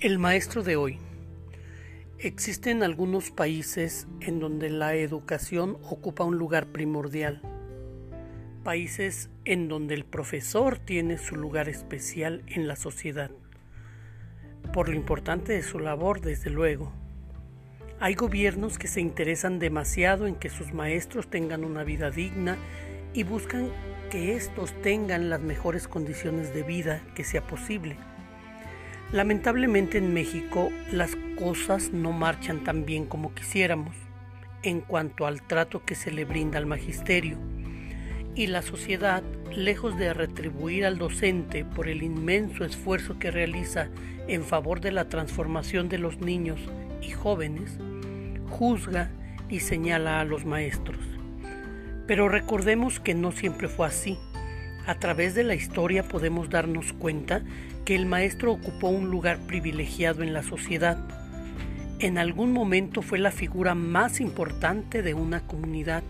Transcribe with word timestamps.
El 0.00 0.18
maestro 0.18 0.62
de 0.62 0.76
hoy. 0.76 0.98
Existen 2.18 2.82
algunos 2.82 3.30
países 3.30 4.08
en 4.22 4.40
donde 4.40 4.70
la 4.70 4.94
educación 4.94 5.76
ocupa 5.90 6.24
un 6.24 6.38
lugar 6.38 6.68
primordial. 6.68 7.42
Países 8.64 9.28
en 9.44 9.68
donde 9.68 9.92
el 9.92 10.06
profesor 10.06 10.78
tiene 10.78 11.18
su 11.18 11.36
lugar 11.36 11.68
especial 11.68 12.42
en 12.46 12.66
la 12.66 12.76
sociedad. 12.76 13.30
Por 14.72 14.88
lo 14.88 14.96
importante 14.96 15.52
de 15.52 15.62
su 15.62 15.78
labor, 15.78 16.22
desde 16.22 16.48
luego. 16.48 16.94
Hay 17.98 18.14
gobiernos 18.14 18.78
que 18.78 18.88
se 18.88 19.02
interesan 19.02 19.58
demasiado 19.58 20.26
en 20.26 20.34
que 20.34 20.48
sus 20.48 20.72
maestros 20.72 21.28
tengan 21.28 21.62
una 21.62 21.84
vida 21.84 22.10
digna 22.10 22.56
y 23.12 23.24
buscan 23.24 23.68
que 24.10 24.34
éstos 24.34 24.72
tengan 24.80 25.28
las 25.28 25.42
mejores 25.42 25.88
condiciones 25.88 26.54
de 26.54 26.62
vida 26.62 27.02
que 27.14 27.22
sea 27.22 27.46
posible 27.46 27.98
Lamentablemente 29.12 29.98
en 29.98 30.14
México 30.14 30.70
las 30.92 31.16
cosas 31.36 31.90
no 31.92 32.12
marchan 32.12 32.62
tan 32.62 32.86
bien 32.86 33.06
como 33.06 33.34
quisiéramos 33.34 33.96
en 34.62 34.80
cuanto 34.80 35.26
al 35.26 35.42
trato 35.42 35.84
que 35.84 35.96
se 35.96 36.12
le 36.12 36.24
brinda 36.24 36.58
al 36.58 36.66
magisterio 36.66 37.36
y 38.36 38.46
la 38.46 38.62
sociedad, 38.62 39.22
lejos 39.54 39.98
de 39.98 40.14
retribuir 40.14 40.86
al 40.86 40.98
docente 40.98 41.64
por 41.64 41.88
el 41.88 42.02
inmenso 42.02 42.64
esfuerzo 42.64 43.18
que 43.18 43.32
realiza 43.32 43.88
en 44.28 44.44
favor 44.44 44.80
de 44.80 44.92
la 44.92 45.08
transformación 45.08 45.88
de 45.88 45.98
los 45.98 46.20
niños 46.20 46.60
y 47.02 47.10
jóvenes, 47.10 47.78
juzga 48.48 49.10
y 49.48 49.60
señala 49.60 50.20
a 50.20 50.24
los 50.24 50.44
maestros. 50.44 51.00
Pero 52.06 52.28
recordemos 52.28 53.00
que 53.00 53.14
no 53.14 53.32
siempre 53.32 53.68
fue 53.68 53.88
así. 53.88 54.16
A 54.90 54.96
través 54.96 55.36
de 55.36 55.44
la 55.44 55.54
historia 55.54 56.02
podemos 56.02 56.50
darnos 56.50 56.92
cuenta 56.92 57.42
que 57.84 57.94
el 57.94 58.06
maestro 58.06 58.50
ocupó 58.50 58.88
un 58.88 59.08
lugar 59.08 59.38
privilegiado 59.46 60.24
en 60.24 60.32
la 60.32 60.42
sociedad. 60.42 60.98
En 62.00 62.18
algún 62.18 62.52
momento 62.52 63.00
fue 63.00 63.20
la 63.20 63.30
figura 63.30 63.76
más 63.76 64.20
importante 64.20 65.02
de 65.02 65.14
una 65.14 65.46
comunidad, 65.46 66.02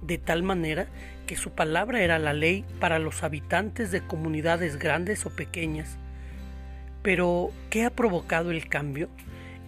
de 0.00 0.16
tal 0.16 0.42
manera 0.42 0.86
que 1.26 1.36
su 1.36 1.50
palabra 1.50 2.00
era 2.00 2.18
la 2.18 2.32
ley 2.32 2.64
para 2.80 2.98
los 2.98 3.22
habitantes 3.22 3.90
de 3.90 4.00
comunidades 4.00 4.78
grandes 4.78 5.26
o 5.26 5.36
pequeñas. 5.36 5.98
Pero, 7.02 7.50
¿qué 7.68 7.84
ha 7.84 7.90
provocado 7.90 8.50
el 8.50 8.66
cambio? 8.66 9.10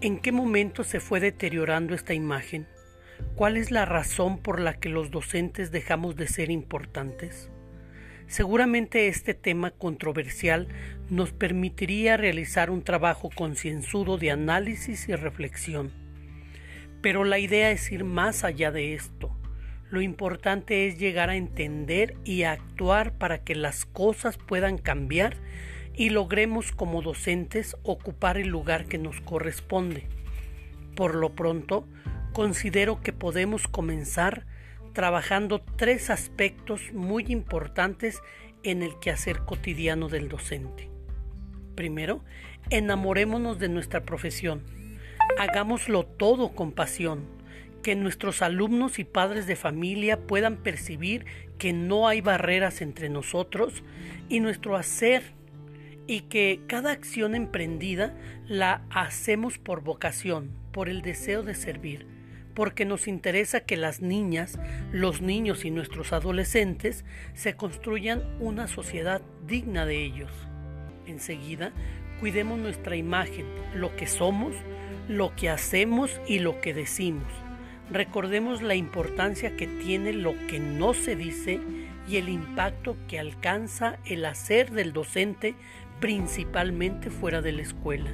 ¿En 0.01 0.19
qué 0.19 0.33
momento 0.33 0.85
se 0.85 1.01
fue 1.01 1.21
deteriorando 1.21 1.95
esta 1.95 2.15
imagen? 2.15 2.67
¿Cuál 3.35 3.59
es 3.59 3.71
la 3.71 3.85
razón 3.85 4.39
por 4.39 4.59
la 4.59 4.73
que 4.73 4.89
los 4.89 5.11
docentes 5.11 5.71
dejamos 5.71 6.17
de 6.17 6.29
ser 6.29 6.51
importantes? 6.51 7.51
Seguramente 8.29 9.09
este 9.09 9.33
tema 9.33 9.71
controversial 9.71 10.69
nos 11.09 11.33
permitiría 11.33 12.19
realizar 12.19 12.71
un 12.71 12.83
trabajo 12.83 13.31
concienzudo 13.35 14.19
de 14.19 14.31
análisis 14.31 15.09
y 15.09 15.15
reflexión. 15.15 15.91
Pero 17.01 17.25
la 17.25 17.39
idea 17.39 17.71
es 17.71 17.91
ir 17.91 18.05
más 18.05 18.45
allá 18.45 18.71
de 18.71 18.93
esto. 18.93 19.35
Lo 19.89 20.03
importante 20.03 20.87
es 20.87 20.99
llegar 20.99 21.31
a 21.31 21.37
entender 21.37 22.17
y 22.23 22.43
a 22.43 22.53
actuar 22.53 23.15
para 23.15 23.39
que 23.39 23.55
las 23.55 23.87
cosas 23.87 24.37
puedan 24.37 24.77
cambiar 24.77 25.39
y 25.95 26.11
logremos 26.11 26.71
como 26.71 27.01
docentes 27.01 27.77
ocupar 27.83 28.37
el 28.37 28.49
lugar 28.49 28.85
que 28.85 28.99
nos 28.99 29.23
corresponde. 29.23 30.07
Por 30.95 31.15
lo 31.15 31.35
pronto, 31.35 31.89
considero 32.35 33.01
que 33.01 33.15
podemos 33.15 33.69
comenzar 33.69 34.45
trabajando 34.99 35.61
tres 35.61 36.11
aspectos 36.11 36.93
muy 36.93 37.27
importantes 37.29 38.21
en 38.65 38.83
el 38.83 38.99
quehacer 38.99 39.45
cotidiano 39.45 40.09
del 40.09 40.29
docente. 40.29 40.91
Primero, 41.77 42.25
enamorémonos 42.71 43.61
de 43.61 43.69
nuestra 43.69 44.03
profesión. 44.03 44.65
Hagámoslo 45.39 46.05
todo 46.05 46.49
con 46.49 46.73
pasión. 46.73 47.27
Que 47.85 47.95
nuestros 47.95 48.43
alumnos 48.43 48.99
y 48.99 49.05
padres 49.05 49.47
de 49.47 49.55
familia 49.55 50.19
puedan 50.27 50.57
percibir 50.65 51.27
que 51.59 51.73
no 51.73 52.09
hay 52.09 52.21
barreras 52.21 52.81
entre 52.83 53.09
nosotros 53.09 53.85
y 54.29 54.41
nuestro 54.41 54.75
hacer 54.75 55.23
y 56.09 56.23
que 56.23 56.63
cada 56.67 56.91
acción 56.91 57.37
emprendida 57.37 58.17
la 58.49 58.85
hacemos 58.91 59.59
por 59.59 59.85
vocación, 59.85 60.51
por 60.73 60.89
el 60.89 61.03
deseo 61.03 61.45
de 61.45 61.55
servir 61.55 62.18
porque 62.59 62.85
nos 62.85 63.07
interesa 63.07 63.61
que 63.61 63.77
las 63.77 64.01
niñas, 64.01 64.59
los 64.91 65.21
niños 65.21 65.65
y 65.65 65.71
nuestros 65.71 66.13
adolescentes 66.13 67.05
se 67.33 67.55
construyan 67.55 68.25
una 68.41 68.67
sociedad 68.67 69.23
digna 69.47 69.87
de 69.87 70.03
ellos. 70.03 70.33
Enseguida, 71.07 71.71
cuidemos 72.19 72.59
nuestra 72.59 72.97
imagen, 72.97 73.47
lo 73.77 73.95
que 73.95 74.09
somos, 74.09 74.57
lo 75.07 75.37
que 75.37 75.51
hacemos 75.51 76.21
y 76.27 76.41
lo 76.41 76.61
que 76.61 76.75
decimos. 76.75 77.33
Recordemos 77.93 78.61
la 78.61 78.75
importancia 78.75 79.57
que 79.57 79.69
tiene 79.69 80.13
lo 80.13 80.35
que 80.49 80.59
no 80.59 80.95
se 80.95 81.15
dice 81.15 81.61
y 82.09 82.17
el 82.17 82.29
impacto 82.29 82.97
que 83.07 83.21
alcanza 83.21 84.01
el 84.05 84.25
hacer 84.25 84.73
del 84.73 84.93
docente 84.93 85.55
principalmente 86.01 87.09
fuera 87.09 87.41
de 87.41 87.53
la 87.53 87.63
escuela. 87.63 88.11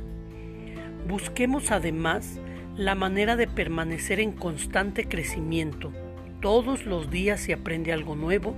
Busquemos 1.09 1.71
además 1.71 2.39
la 2.77 2.97
manera 2.97 3.37
de 3.37 3.47
permanecer 3.47 4.19
en 4.19 4.33
constante 4.33 5.07
crecimiento. 5.07 5.93
Todos 6.41 6.87
los 6.87 7.11
días 7.11 7.41
se 7.41 7.53
aprende 7.53 7.93
algo 7.93 8.17
nuevo 8.17 8.57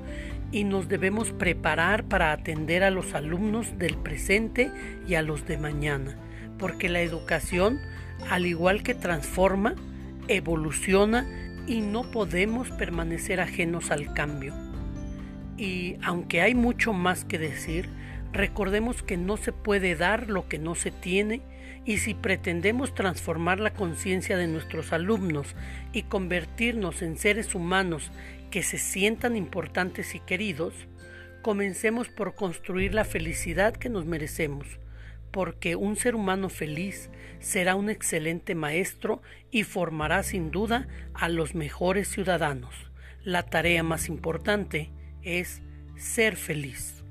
y 0.53 0.65
nos 0.65 0.89
debemos 0.89 1.33
preparar 1.33 2.05
para 2.05 2.33
atender 2.33 2.83
a 2.83 2.91
los 2.91 3.15
alumnos 3.15 3.79
del 3.79 3.97
presente 3.97 4.71
y 5.07 5.15
a 5.15 5.23
los 5.23 5.47
de 5.47 5.59
mañana, 5.59 6.17
porque 6.59 6.89
la 6.89 7.03
educación, 7.03 7.79
al 8.31 8.47
igual 8.47 8.83
que 8.83 8.95
transforma, 8.95 9.75
evoluciona 10.29 11.27
y 11.67 11.81
no 11.81 12.11
podemos 12.11 12.71
permanecer 12.71 13.41
ajenos 13.41 13.91
al 13.91 14.15
cambio. 14.15 14.55
Y 15.59 15.97
aunque 16.03 16.41
hay 16.41 16.55
mucho 16.55 16.93
más 16.93 17.25
que 17.25 17.39
decir, 17.39 17.89
recordemos 18.37 19.03
que 19.03 19.17
no 19.17 19.37
se 19.37 19.53
puede 19.53 19.97
dar 19.97 20.29
lo 20.29 20.49
que 20.49 20.59
no 20.59 20.75
se 20.75 20.91
tiene 20.91 21.43
y 21.85 21.99
si 21.99 22.15
pretendemos 22.15 22.95
transformar 22.95 23.61
la 23.61 23.73
conciencia 23.73 24.37
de 24.37 24.49
nuestros 24.49 24.93
alumnos 24.93 25.55
y 25.93 26.03
convertirnos 26.03 27.03
en 27.03 27.17
seres 27.17 27.55
humanos 27.55 28.11
que 28.51 28.63
se 28.63 28.79
sientan 28.79 29.37
importantes 29.37 30.15
y 30.15 30.21
queridos, 30.21 30.75
comencemos 31.43 32.09
por 32.09 32.35
construir 32.35 32.93
la 32.93 33.05
felicidad 33.05 33.77
que 33.77 33.89
nos 33.89 34.05
merecemos, 34.05 34.67
porque 35.31 35.77
un 35.77 35.95
ser 35.97 36.17
humano 36.17 36.49
feliz 36.49 37.11
será 37.39 37.77
un 37.77 37.89
excelente 37.89 38.55
maestro 38.55 39.23
y 39.53 39.63
formará 39.63 40.25
sin 40.25 40.51
duda 40.51 40.89
a 41.15 41.29
los 41.29 41.55
mejores 41.55 42.09
ciudadanos. 42.09 42.75
La 43.23 43.45
tarea 43.45 43.83
más 43.83 44.09
importante 44.09 44.91
es 45.23 45.63
ser 45.97 46.37
feliz. 46.37 47.06